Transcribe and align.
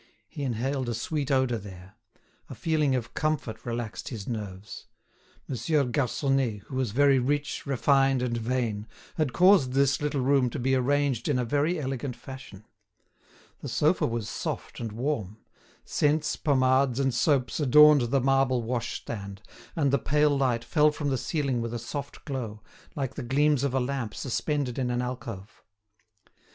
He 0.27 0.41
inhaled 0.41 0.89
a 0.89 0.95
sweet 0.95 1.29
odour 1.29 1.59
there; 1.59 1.93
a 2.49 2.55
feeling 2.55 2.95
of 2.95 3.13
comfort 3.13 3.63
relaxed 3.67 4.09
his 4.09 4.27
nerves. 4.27 4.87
Monsieur 5.47 5.83
Garconnet, 5.83 6.61
who 6.63 6.75
was 6.75 6.89
very 6.89 7.19
rich, 7.19 7.67
refined, 7.67 8.23
and 8.23 8.35
vain, 8.35 8.87
had 9.17 9.31
caused 9.31 9.73
this 9.73 10.01
little 10.01 10.21
room 10.21 10.49
to 10.49 10.57
be 10.57 10.73
arranged 10.73 11.27
in 11.27 11.37
a 11.37 11.45
very 11.45 11.79
elegant 11.79 12.15
fashion; 12.15 12.65
the 13.59 13.69
sofa 13.69 14.07
was 14.07 14.27
soft 14.27 14.79
and 14.79 14.91
warm; 14.91 15.37
scents, 15.85 16.35
pomades, 16.35 16.99
and 16.99 17.13
soaps 17.13 17.59
adorned 17.59 18.01
the 18.09 18.19
marble 18.19 18.63
washstand, 18.63 19.43
and 19.75 19.91
the 19.91 19.99
pale 19.99 20.35
light 20.35 20.63
fell 20.63 20.89
from 20.89 21.09
the 21.09 21.15
ceiling 21.17 21.61
with 21.61 21.75
a 21.75 21.77
soft 21.77 22.25
glow, 22.25 22.63
like 22.95 23.13
the 23.13 23.21
gleams 23.21 23.63
of 23.63 23.75
a 23.75 23.79
lamp 23.79 24.15
suspended 24.15 24.79
in 24.79 24.89
an 24.89 24.99
alcove. 25.03 25.61